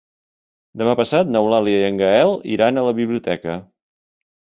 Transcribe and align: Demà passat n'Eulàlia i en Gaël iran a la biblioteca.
Demà 0.81 0.93
passat 0.99 1.33
n'Eulàlia 1.35 1.81
i 1.81 1.85
en 1.89 1.99
Gaël 1.99 2.33
iran 2.55 2.79
a 2.83 2.87
la 2.87 2.95
biblioteca. 3.01 3.59